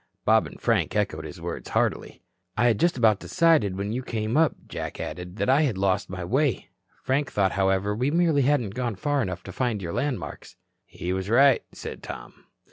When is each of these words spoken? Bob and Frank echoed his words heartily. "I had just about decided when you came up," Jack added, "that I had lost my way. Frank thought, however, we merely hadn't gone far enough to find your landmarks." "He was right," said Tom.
Bob 0.25 0.47
and 0.47 0.59
Frank 0.59 0.95
echoed 0.95 1.25
his 1.25 1.39
words 1.39 1.69
heartily. 1.69 2.23
"I 2.57 2.65
had 2.65 2.79
just 2.79 2.97
about 2.97 3.19
decided 3.19 3.77
when 3.77 3.91
you 3.93 4.01
came 4.01 4.35
up," 4.35 4.55
Jack 4.67 4.99
added, 4.99 5.35
"that 5.35 5.47
I 5.47 5.61
had 5.61 5.77
lost 5.77 6.09
my 6.09 6.25
way. 6.25 6.69
Frank 7.03 7.31
thought, 7.31 7.51
however, 7.51 7.95
we 7.95 8.09
merely 8.09 8.41
hadn't 8.41 8.73
gone 8.73 8.95
far 8.95 9.21
enough 9.21 9.43
to 9.43 9.51
find 9.51 9.79
your 9.79 9.93
landmarks." 9.93 10.55
"He 10.87 11.13
was 11.13 11.29
right," 11.29 11.63
said 11.71 12.01
Tom. 12.01 12.45